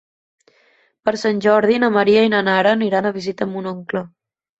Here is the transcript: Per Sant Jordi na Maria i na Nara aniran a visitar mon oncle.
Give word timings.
Per 1.07 1.11
Sant 1.23 1.41
Jordi 1.45 1.77
na 1.83 1.89
Maria 1.97 2.23
i 2.29 2.31
na 2.35 2.39
Nara 2.47 2.71
aniran 2.79 3.09
a 3.09 3.13
visitar 3.19 3.49
mon 3.53 3.69
oncle. 3.75 4.03